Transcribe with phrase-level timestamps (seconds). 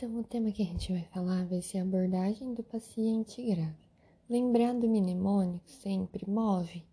[0.00, 3.74] Então, o tema que a gente vai falar vai ser a abordagem do paciente grave.
[4.30, 6.84] Lembrar do mnemônico sempre MOVE,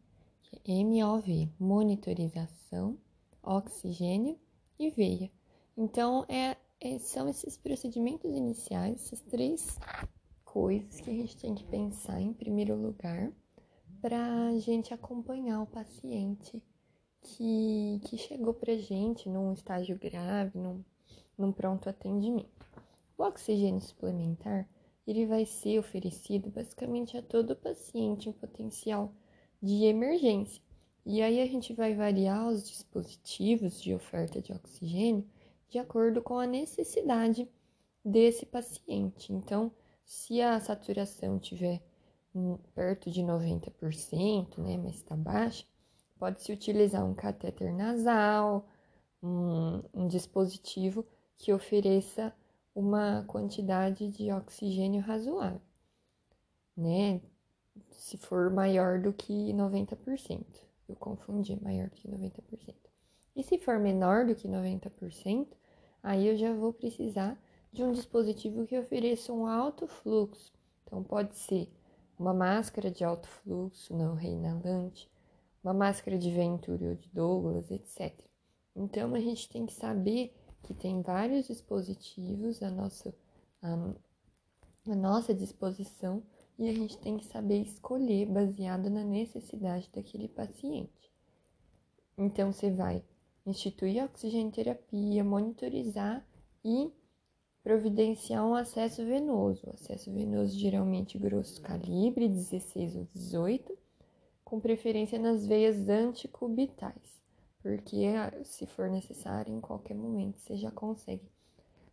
[0.42, 2.98] que é M-O-V, monitorização,
[3.44, 4.40] oxigênio
[4.80, 5.32] e veia.
[5.78, 9.78] Então, é, é, são esses procedimentos iniciais, essas três
[10.44, 13.32] coisas que a gente tem que pensar em primeiro lugar
[14.02, 16.60] para a gente acompanhar o paciente
[17.22, 20.84] que, que chegou para gente num estágio grave, num,
[21.38, 22.65] num pronto atendimento.
[23.18, 24.68] O oxigênio suplementar
[25.08, 29.14] ele vai ser oferecido basicamente a todo paciente em potencial
[29.62, 30.62] de emergência.
[31.06, 35.28] E aí a gente vai variar os dispositivos de oferta de oxigênio
[35.70, 37.48] de acordo com a necessidade
[38.04, 39.32] desse paciente.
[39.32, 39.72] Então,
[40.04, 41.82] se a saturação tiver
[42.74, 45.66] perto de 90%, né, mas está baixa,
[46.18, 48.68] pode-se utilizar um catéter nasal,
[49.22, 51.06] um, um dispositivo
[51.38, 52.34] que ofereça
[52.76, 55.62] uma quantidade de oxigênio razoável,
[56.76, 57.22] né?
[57.92, 60.46] Se for maior do que 90%.
[60.88, 62.76] Eu confundi, maior do que 90%.
[63.36, 65.48] E se for menor do que 90%,
[66.04, 67.42] aí eu já vou precisar
[67.72, 70.54] de um dispositivo que ofereça um alto fluxo.
[70.84, 71.70] Então, pode ser
[72.18, 75.12] uma máscara de alto fluxo não reinalante,
[75.64, 78.14] uma máscara de Venturi ou de Douglas, etc.
[78.76, 80.34] Então, a gente tem que saber
[80.66, 83.14] que tem vários dispositivos à nossa,
[83.62, 83.94] à,
[84.88, 86.24] nossa disposição
[86.58, 91.12] e a gente tem que saber escolher baseado na necessidade daquele paciente.
[92.18, 93.04] Então, você vai
[93.46, 96.26] instituir a oxigenoterapia, monitorizar
[96.64, 96.92] e
[97.62, 99.68] providenciar um acesso venoso.
[99.68, 103.78] O acesso venoso geralmente grosso calibre, 16 ou 18,
[104.44, 107.25] com preferência nas veias anticubitais
[107.66, 111.28] porque ah, se for necessário, em qualquer momento você já consegue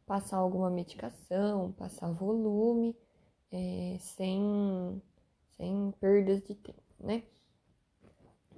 [0.04, 2.94] passar alguma medicação, passar volume,
[3.50, 5.02] é, sem,
[5.56, 7.22] sem perdas de tempo, né?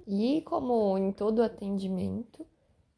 [0.05, 2.45] E como em todo atendimento,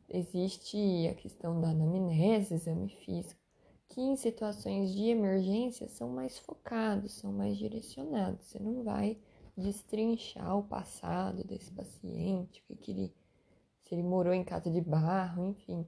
[0.09, 3.39] existe a questão da anamnese, exame físico,
[3.87, 8.47] que em situações de emergência são mais focados, são mais direcionados.
[8.47, 9.15] Você não vai
[9.55, 13.13] destrinchar o passado desse paciente, o que, que ele
[13.87, 15.85] se ele morou em casa de barro, enfim.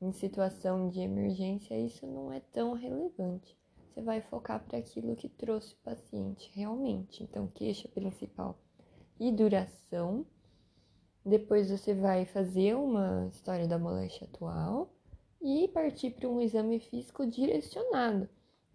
[0.00, 3.56] Em situação de emergência, isso não é tão relevante.
[3.88, 7.22] Você vai focar para aquilo que trouxe o paciente realmente.
[7.22, 8.58] Então, queixa principal
[9.18, 10.26] e duração.
[11.24, 14.92] Depois você vai fazer uma história da moléstia atual
[15.40, 18.28] e partir para um exame físico direcionado.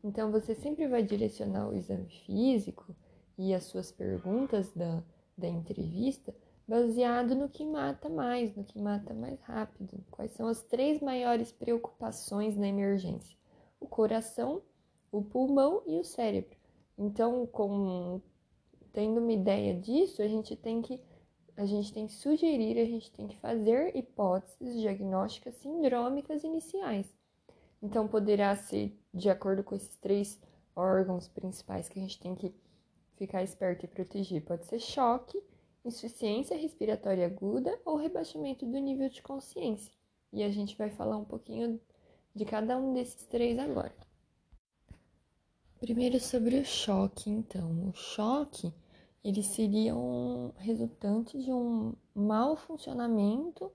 [0.03, 2.93] Então, você sempre vai direcionar o exame físico
[3.37, 5.01] e as suas perguntas da,
[5.37, 6.35] da entrevista
[6.67, 10.03] baseado no que mata mais, no que mata mais rápido.
[10.09, 13.37] Quais são as três maiores preocupações na emergência?
[13.79, 14.61] O coração,
[15.11, 16.57] o pulmão e o cérebro.
[16.97, 18.21] Então, com,
[18.91, 20.99] tendo uma ideia disso, a gente tem que
[21.55, 27.13] a gente tem que sugerir, a gente tem que fazer hipóteses diagnósticas sindrômicas iniciais.
[27.79, 30.41] Então, poderá ser de acordo com esses três
[30.75, 32.55] órgãos principais que a gente tem que
[33.15, 34.43] ficar esperto e proteger.
[34.43, 35.39] Pode ser choque,
[35.85, 39.93] insuficiência respiratória aguda ou rebaixamento do nível de consciência.
[40.31, 41.79] E a gente vai falar um pouquinho
[42.33, 43.95] de cada um desses três agora.
[45.79, 47.89] Primeiro sobre o choque, então.
[47.89, 48.73] O choque,
[49.23, 53.71] ele seria um resultante de um mau funcionamento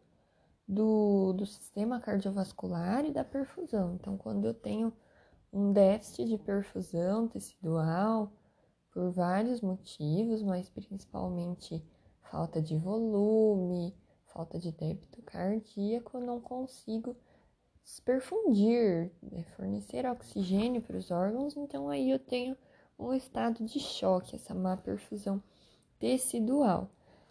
[0.67, 3.95] do, do sistema cardiovascular e da perfusão.
[3.95, 4.93] Então, quando eu tenho
[5.53, 8.33] um déficit de perfusão tecidual,
[8.91, 11.83] por vários motivos, mas principalmente
[12.31, 13.95] falta de volume,
[14.27, 17.17] falta de débito cardíaco, não consigo
[18.05, 22.57] perfundir, né, fornecer oxigênio para os órgãos, então aí eu tenho
[22.99, 25.43] um estado de choque, essa má perfusão
[25.99, 26.91] tecidual.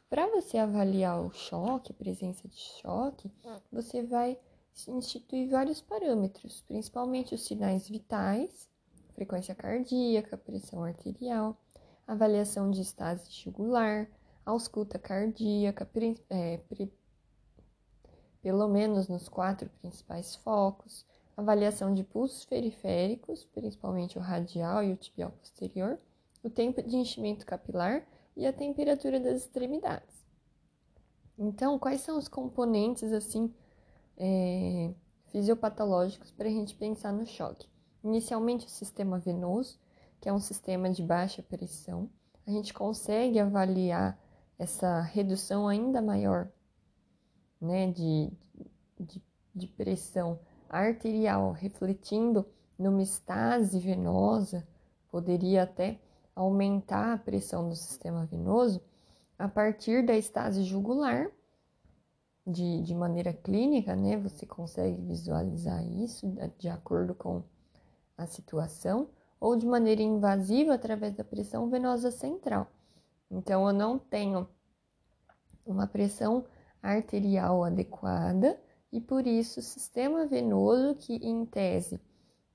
[0.09, 3.31] Para você avaliar o choque, a presença de choque,
[3.71, 4.39] você vai
[4.87, 8.69] instituir vários parâmetros, principalmente os sinais vitais,
[9.13, 11.57] frequência cardíaca, pressão arterial,
[12.07, 14.09] avaliação de estase jugular,
[14.47, 15.87] ausculta cardíaca,
[16.29, 16.61] é,
[18.41, 21.05] pelo menos nos quatro principais focos,
[21.35, 25.99] avaliação de pulsos periféricos, principalmente o radial e o tibial posterior,
[26.41, 30.25] o tempo de enchimento capilar e a temperatura das extremidades.
[31.37, 33.53] Então, quais são os componentes assim
[34.17, 34.93] é,
[35.27, 37.67] fisiopatológicos para a gente pensar no choque?
[38.03, 39.77] Inicialmente, o sistema venoso,
[40.21, 42.09] que é um sistema de baixa pressão.
[42.47, 44.17] A gente consegue avaliar
[44.57, 46.49] essa redução ainda maior
[47.61, 48.31] né, de,
[48.99, 49.21] de,
[49.53, 50.39] de pressão
[50.69, 52.45] arterial, refletindo
[52.77, 54.67] numa estase venosa,
[55.09, 55.99] poderia até
[56.35, 58.81] aumentar a pressão do sistema venoso
[59.37, 61.31] a partir da estase jugular,
[62.45, 64.17] de, de maneira clínica, né?
[64.17, 67.43] Você consegue visualizar isso de acordo com
[68.17, 69.09] a situação,
[69.39, 72.71] ou de maneira invasiva através da pressão venosa central.
[73.29, 74.47] Então, eu não tenho
[75.65, 76.45] uma pressão
[76.81, 78.59] arterial adequada
[78.91, 81.99] e por isso o sistema venoso, que em tese,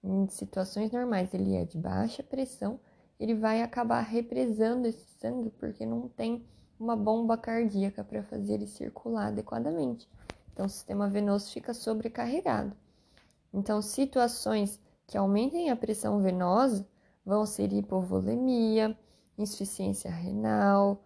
[0.03, 2.81] em situações normais, ele é de baixa pressão,
[3.21, 6.45] ele vai acabar represando esse sangue porque não tem
[6.79, 10.09] uma bomba cardíaca para fazer ele circular adequadamente.
[10.53, 12.77] Então, o sistema venoso fica sobrecarregado.
[13.53, 16.87] Então, situações que aumentem a pressão venosa
[17.25, 18.99] vão ser hipovolemia,
[19.43, 21.05] insuficiência renal,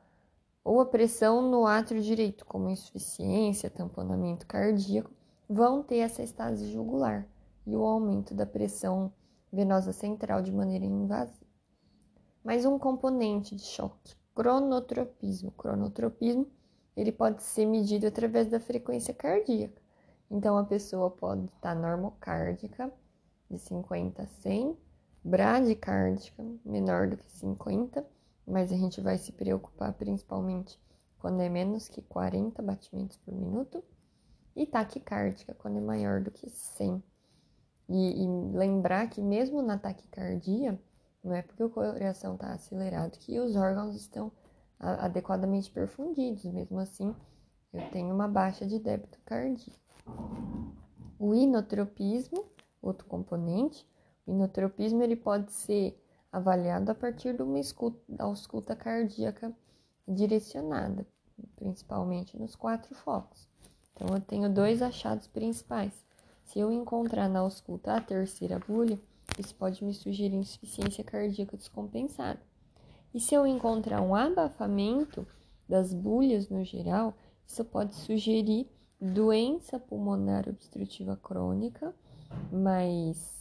[0.63, 5.11] ou a pressão no átrio direito, como insuficiência, tamponamento cardíaco,
[5.49, 7.27] vão ter essa estase jugular
[7.67, 9.13] e o aumento da pressão
[9.53, 11.47] venosa central de maneira invasiva.
[12.45, 15.51] Mais um componente de choque cronotropismo.
[15.53, 16.47] Cronotropismo,
[16.95, 19.81] ele pode ser medido através da frequência cardíaca.
[20.31, 22.93] Então, a pessoa pode estar normocárdica,
[23.51, 24.77] de 50 a 100,
[25.25, 28.05] bradicárdica, menor do que 50,
[28.47, 30.79] mas a gente vai se preocupar principalmente
[31.19, 33.83] quando é menos que 40 batimentos por minuto,
[34.55, 37.03] e taquicárdica, quando é maior do que 100.
[37.89, 40.81] E, e lembrar que mesmo na taquicardia,
[41.23, 44.33] não é porque o coração está acelerado que os órgãos estão
[44.79, 46.45] adequadamente perfundidos.
[46.45, 47.15] Mesmo assim,
[47.73, 49.79] eu tenho uma baixa de débito cardíaco.
[51.19, 52.47] O inotropismo,
[52.81, 53.87] outro componente,
[54.27, 59.53] o inotropismo ele pode ser avaliado a partir de uma escuta, ausculta cardíaca
[60.07, 61.07] direcionada,
[61.57, 63.49] principalmente nos quatro focos.
[63.93, 66.05] Então, eu tenho dois achados principais.
[66.45, 69.01] Se eu encontrar na ausculta a terceira bulha,
[69.39, 72.41] isso pode me sugerir insuficiência cardíaca descompensada.
[73.13, 75.27] E se eu encontrar um abafamento
[75.69, 77.15] das bulhas no geral,
[77.47, 78.71] isso pode sugerir
[79.01, 81.95] doença pulmonar obstrutiva crônica
[82.51, 83.36] mais,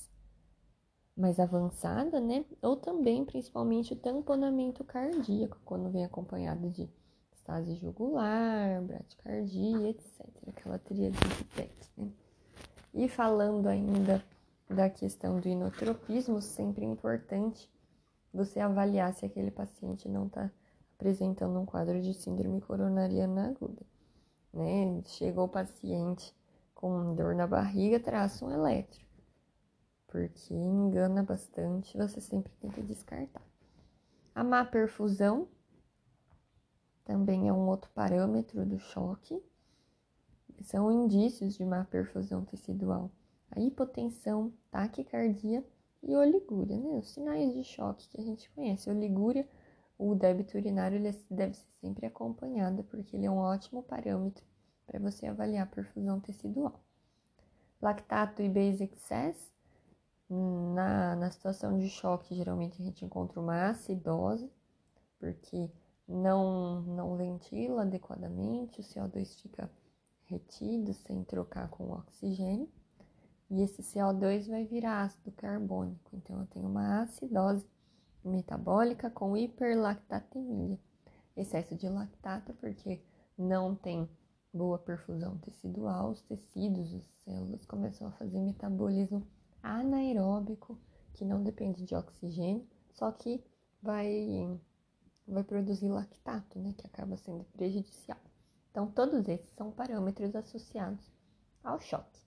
[1.16, 2.44] mais avançada, né?
[2.62, 6.90] Ou também, principalmente, o tamponamento cardíaco, quando vem acompanhado de
[7.34, 10.28] estase jugular, bradicardia, etc.
[10.48, 12.12] Aquela tríade de PET, né?
[12.94, 14.24] E falando ainda
[14.70, 17.70] da questão do inotropismo, sempre é importante
[18.34, 20.52] você avaliar se aquele paciente não está
[20.96, 23.86] apresentando um quadro de síndrome coronariana aguda.
[24.54, 25.02] Né?
[25.06, 26.34] Chegou o paciente
[26.74, 29.05] com dor na barriga, traça um eletro,
[30.16, 33.42] porque engana bastante, você sempre tem que descartar.
[34.34, 35.46] A má perfusão
[37.04, 39.44] também é um outro parâmetro do choque.
[40.62, 43.12] São indícios de má perfusão tecidual
[43.52, 45.62] a hipotensão, taquicardia
[46.02, 46.92] e oligúria, né?
[46.98, 48.90] Os sinais de choque que a gente conhece.
[48.90, 49.46] Oligúria,
[49.98, 54.46] o débito urinário ele deve ser sempre acompanhado, porque ele é um ótimo parâmetro
[54.88, 56.82] para você avaliar a perfusão tecidual.
[57.82, 59.55] Lactato e base excess,
[60.30, 64.50] na, na situação de choque, geralmente a gente encontra uma acidose,
[65.20, 65.72] porque
[66.08, 69.70] não, não ventila adequadamente, o CO2 fica
[70.26, 72.70] retido sem trocar com o oxigênio.
[73.50, 76.10] E esse CO2 vai virar ácido carbônico.
[76.14, 77.66] Então, eu tenho uma acidose
[78.24, 80.80] metabólica com hiperlactatemia.
[81.38, 83.02] Excesso de lactato, porque
[83.38, 84.10] não tem
[84.52, 89.28] boa perfusão tecidual, os tecidos, as células começam a fazer metabolismo
[89.66, 90.78] anaeróbico,
[91.14, 93.44] que não depende de oxigênio, só que
[93.82, 94.60] vai,
[95.28, 98.20] vai produzir lactato, né, que acaba sendo prejudicial.
[98.70, 101.12] Então, todos esses são parâmetros associados
[101.64, 102.22] ao choque.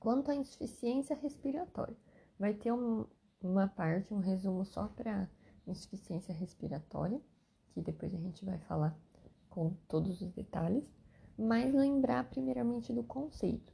[0.00, 1.96] Quanto à insuficiência respiratória,
[2.38, 3.06] vai ter um,
[3.40, 5.30] uma parte, um resumo só para
[5.66, 7.20] insuficiência respiratória,
[7.70, 8.98] que depois a gente vai falar
[9.48, 10.84] com todos os detalhes,
[11.38, 13.71] mas lembrar primeiramente do conceito.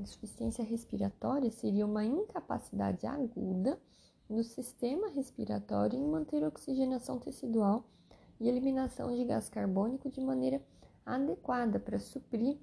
[0.00, 3.78] Insuficiência respiratória seria uma incapacidade aguda
[4.28, 7.84] do sistema respiratório em manter oxigenação tecidual
[8.40, 10.62] e eliminação de gás carbônico de maneira
[11.04, 12.58] adequada para suprir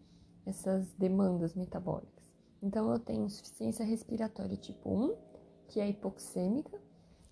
[0.47, 2.25] essas demandas metabólicas.
[2.59, 5.15] Então, eu tenho insuficiência respiratória tipo 1,
[5.67, 6.81] que é hipoxêmica,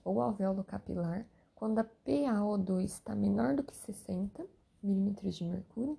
[0.04, 4.46] ou alvéolo capilar, quando a PaO2 está menor do que 60
[4.84, 5.98] milímetros de mercúrio,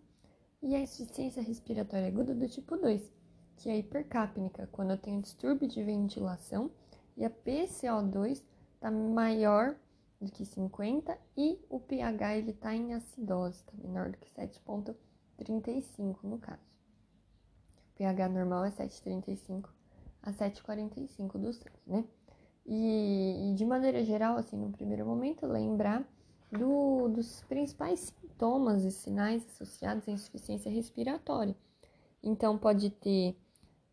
[0.62, 3.15] e a insuficiência respiratória aguda do tipo 2,
[3.56, 6.70] que é hipercapnica, quando eu tenho distúrbio de ventilação
[7.16, 8.42] e a PCO2
[8.74, 9.76] está maior
[10.20, 16.16] do que 50 e o pH ele está em acidose, está menor do que 7,35
[16.22, 16.76] no caso
[17.96, 19.68] pH normal é 7,35
[20.22, 22.04] a 7,45 do sangue, né?
[22.66, 26.04] E, e, de maneira geral, assim, no primeiro momento, lembrar
[26.50, 31.54] do, dos principais sintomas e sinais associados à insuficiência respiratória.
[32.22, 33.36] Então, pode ter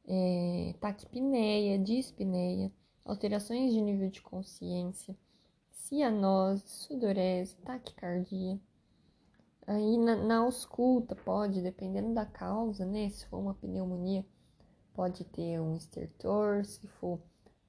[0.07, 2.71] é, taquipneia, dispneia,
[3.05, 5.17] alterações de nível de consciência,
[5.69, 8.59] cianose, sudorese, taquicardia.
[9.65, 13.09] Aí na, na ausculta pode, dependendo da causa, né?
[13.09, 14.25] Se for uma pneumonia,
[14.93, 17.19] pode ter um estertor, se for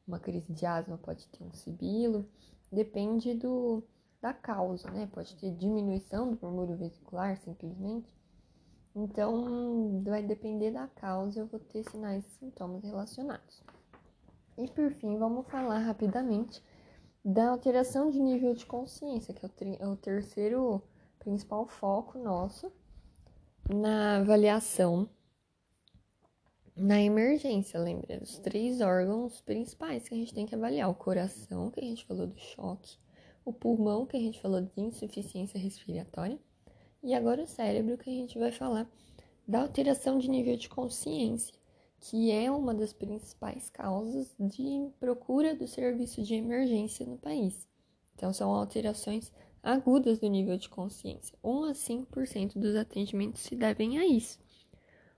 [0.07, 2.29] uma crise de asma, pode ter um sibilo.
[2.71, 3.83] Depende do,
[4.21, 5.07] da causa, né?
[5.13, 8.13] Pode ter diminuição do murmúrio vesicular, simplesmente.
[8.95, 13.63] Então, vai depender da causa, eu vou ter sinais e sintomas relacionados.
[14.57, 16.63] E por fim, vamos falar rapidamente
[17.25, 19.49] da alteração de nível de consciência, que é
[19.87, 20.83] o, é terceiro
[21.19, 22.71] principal foco nosso
[23.69, 25.09] na avaliação
[26.77, 28.21] na emergência, lembra?
[28.23, 32.05] Os três órgãos principais que a gente tem que avaliar: o coração, que a gente
[32.05, 32.99] falou do choque,
[33.45, 36.39] o pulmão, que a gente falou de insuficiência respiratória,
[37.05, 38.91] e agora o cérebro, que a gente vai falar
[39.47, 41.55] da alteração de nível de consciência,
[42.01, 47.69] que é uma das principais causas de procura do serviço de emergência no país.
[48.15, 49.31] Então, são alterações
[49.63, 51.37] agudas do nível de consciência.
[51.45, 54.39] 1 a 5% dos atendimentos se devem a isso.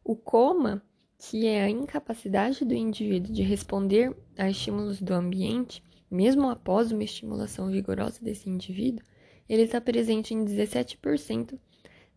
[0.03, 0.83] O coma,
[1.19, 7.05] que é a incapacidade do indivíduo de responder a estímulos do ambiente, mesmo após uma
[7.05, 9.05] estimulação vigorosa desse indivíduo,
[9.49, 11.57] ele está presente em 17%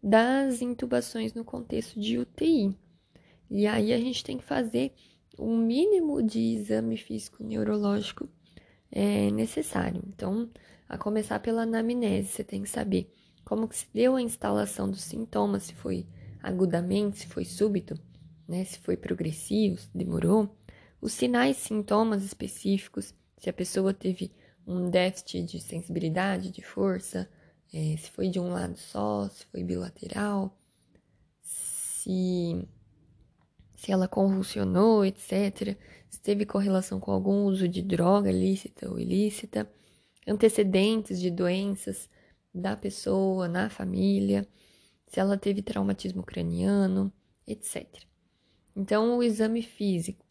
[0.02, 2.76] das intubações no contexto de UTI.
[3.50, 4.94] E aí a gente tem que fazer
[5.38, 8.28] o mínimo de exame físico neurológico
[8.92, 10.02] é, necessário.
[10.08, 10.50] Então,
[10.88, 13.12] a começar pela anamnese, você tem que saber
[13.46, 16.06] como que se deu a instalação dos sintomas, se foi
[16.42, 18.00] agudamente, se foi súbito,
[18.48, 20.56] né, se foi progressivo, se demorou,
[21.02, 24.32] os sinais sintomas específicos, se a pessoa teve
[24.68, 27.30] um déficit de sensibilidade, de força,
[27.74, 30.58] é, se foi de um lado só, se foi bilateral,
[31.42, 32.68] se,
[33.76, 35.78] se ela convulsionou, etc.,
[36.10, 39.72] se teve correlação com algum uso de droga lícita ou ilícita,
[40.28, 42.10] antecedentes de doenças
[42.54, 44.48] da pessoa, na família,
[45.06, 47.14] se ela teve traumatismo craniano,
[47.46, 47.86] etc.
[48.76, 50.26] Então, o exame físico.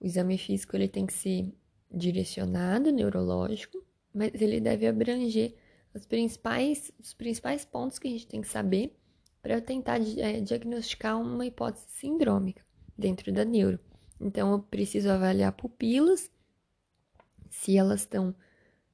[0.00, 1.52] O exame físico ele tem que ser
[1.90, 5.54] direcionado, neurológico, mas ele deve abranger
[5.94, 8.96] os principais, os principais pontos que a gente tem que saber
[9.42, 12.64] para tentar é, diagnosticar uma hipótese sindrômica
[12.96, 13.78] dentro da neuro.
[14.20, 16.30] Então, eu preciso avaliar pupilas,
[17.48, 18.34] se elas estão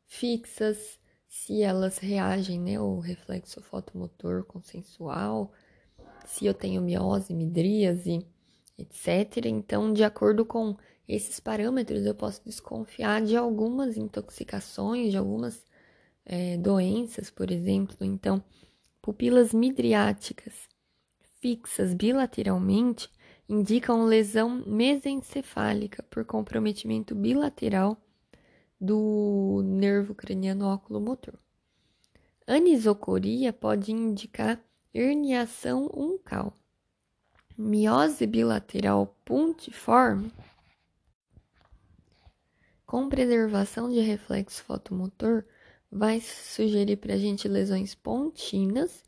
[0.06, 0.98] fixas,
[1.28, 5.52] se elas reagem, né, o reflexo fotomotor consensual,
[6.24, 8.24] se eu tenho miose, midríase,
[8.78, 9.46] etc.
[9.46, 10.76] Então, de acordo com
[11.08, 15.64] esses parâmetros, eu posso desconfiar de algumas intoxicações, de algumas
[16.26, 17.96] é, doenças, por exemplo.
[18.00, 18.42] Então,
[19.00, 20.68] pupilas midriáticas
[21.40, 23.08] fixas bilateralmente
[23.48, 27.96] indicam lesão mesencefálica por comprometimento bilateral
[28.80, 31.34] do nervo craniano oculomotor.
[32.46, 34.60] Anisocoria pode indicar
[34.92, 36.52] herniação uncal.
[37.56, 40.32] Miose bilateral puntiforme
[42.84, 45.44] com preservação de reflexo fotomotor
[45.90, 49.04] vai sugerir para a gente lesões pontinas,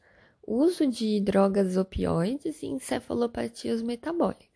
[0.46, 4.48] uso de drogas opioides e encefalopatias metabólicas.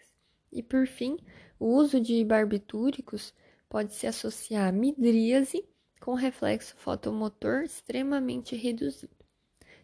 [0.51, 1.19] E por fim,
[1.59, 3.35] o uso de barbitúricos
[3.69, 5.65] pode se associar a midríase
[6.01, 9.15] com reflexo fotomotor extremamente reduzido.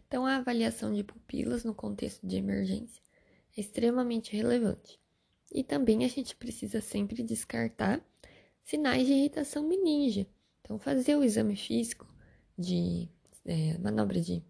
[0.07, 3.01] Então, a avaliação de pupilas no contexto de emergência
[3.55, 4.99] é extremamente relevante.
[5.53, 8.01] E também a gente precisa sempre descartar
[8.63, 10.27] sinais de irritação meninge.
[10.61, 12.08] Então, fazer o exame físico
[12.59, 13.07] de
[13.45, 14.43] é, manobra de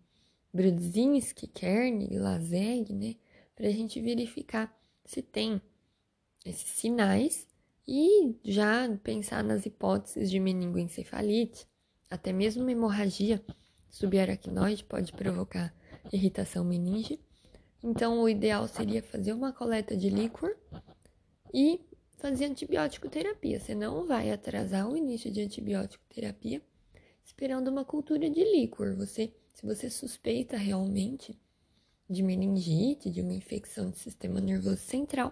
[0.51, 3.15] Brudzinski, Kern Lazeg, né?
[3.55, 4.75] Para a gente verificar
[5.05, 5.61] se tem
[6.43, 7.47] esses sinais
[7.87, 11.67] e já pensar nas hipóteses de meningoencefalite,
[12.09, 13.43] até mesmo hemorragia
[13.89, 15.73] subaracnoide pode provocar
[16.11, 17.19] irritação meninge.
[17.83, 20.55] Então, o ideal seria fazer uma coleta de líquor
[21.53, 21.79] e
[22.17, 23.59] fazer antibiótico terapia.
[23.59, 26.61] Você não vai atrasar o início de antibiótico terapia
[27.29, 28.95] esperando uma cultura de líquor.
[28.95, 31.39] Você, se você suspeita realmente
[32.09, 35.31] de meningite, de uma infecção do sistema nervoso central,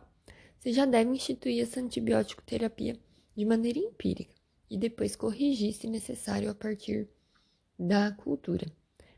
[0.60, 2.96] você já deve instituir essa antibiótico terapia
[3.36, 4.36] de maneira empírica
[4.70, 7.10] e depois corrigir se necessário a partir
[7.80, 8.68] da cultura.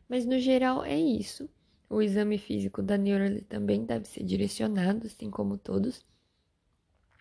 [0.08, 1.50] Mas no geral é isso.
[1.90, 6.06] O exame físico da neuro também deve ser direcionado, assim como todos,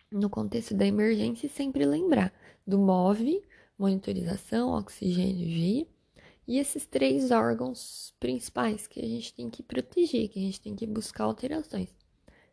[0.09, 2.33] no contexto da emergência e sempre lembrar
[2.65, 3.43] do MOVE,
[3.79, 5.87] monitorização, oxigênio e
[6.49, 10.75] e esses três órgãos principais que a gente tem que proteger, que a gente tem
[10.75, 11.89] que buscar alterações: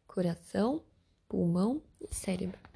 [0.06, 0.82] coração,
[1.26, 2.75] pulmão e cérebro.